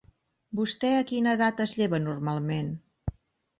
Vostè 0.59 0.91
a 1.01 1.03
quina 1.11 1.35
edat 1.37 1.63
es 1.67 1.77
lleva 1.83 2.01
normalment? 2.09 2.75